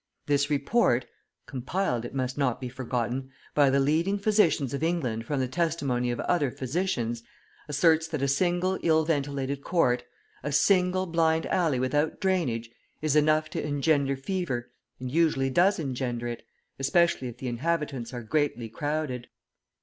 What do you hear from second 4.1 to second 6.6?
physicians of England from the testimony of other